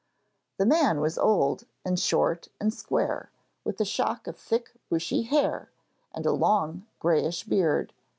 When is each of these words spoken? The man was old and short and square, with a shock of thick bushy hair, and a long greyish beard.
The 0.57 0.65
man 0.65 0.99
was 0.99 1.19
old 1.19 1.65
and 1.85 1.99
short 1.99 2.47
and 2.59 2.73
square, 2.73 3.29
with 3.63 3.79
a 3.79 3.85
shock 3.85 4.25
of 4.25 4.35
thick 4.35 4.71
bushy 4.89 5.21
hair, 5.21 5.69
and 6.11 6.25
a 6.25 6.31
long 6.31 6.87
greyish 6.97 7.43
beard. 7.43 7.93